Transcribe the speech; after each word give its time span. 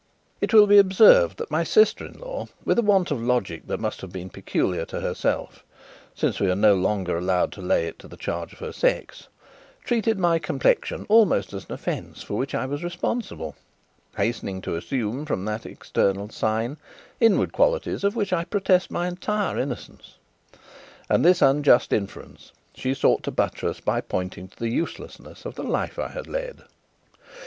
It 0.41 0.51
will 0.51 0.65
be 0.65 0.79
observed 0.79 1.37
that 1.37 1.51
my 1.51 1.63
sister 1.63 2.03
in 2.03 2.17
law, 2.17 2.47
with 2.65 2.79
a 2.79 2.81
want 2.81 3.11
of 3.11 3.21
logic 3.21 3.67
that 3.67 3.79
must 3.79 4.01
have 4.01 4.11
been 4.11 4.31
peculiar 4.31 4.83
to 4.85 4.99
herself 4.99 5.63
(since 6.15 6.39
we 6.39 6.49
are 6.49 6.55
no 6.55 6.73
longer 6.73 7.15
allowed 7.15 7.51
to 7.51 7.61
lay 7.61 7.85
it 7.85 7.99
to 7.99 8.07
the 8.07 8.17
charge 8.17 8.51
of 8.51 8.57
her 8.57 8.71
sex), 8.73 9.27
treated 9.83 10.17
my 10.17 10.39
complexion 10.39 11.05
almost 11.07 11.53
as 11.53 11.65
an 11.67 11.73
offence 11.73 12.23
for 12.23 12.33
which 12.35 12.55
I 12.55 12.65
was 12.65 12.83
responsible, 12.83 13.55
hastening 14.17 14.59
to 14.63 14.75
assume 14.75 15.23
from 15.23 15.45
that 15.45 15.67
external 15.67 16.29
sign 16.29 16.77
inward 17.19 17.53
qualities 17.53 18.03
of 18.03 18.15
which 18.15 18.33
I 18.33 18.43
protest 18.43 18.89
my 18.89 19.07
entire 19.07 19.59
innocence; 19.59 20.17
and 21.11 21.23
this 21.23 21.43
unjust 21.43 21.93
inference 21.93 22.51
she 22.73 22.95
sought 22.95 23.21
to 23.21 23.29
buttress 23.31 23.79
by 23.79 24.01
pointing 24.01 24.47
to 24.47 24.57
the 24.57 24.69
uselessness 24.69 25.45
of 25.45 25.53
the 25.53 25.63
life 25.63 25.99
I 25.99 26.07
had 26.07 26.25
led. 26.25 26.63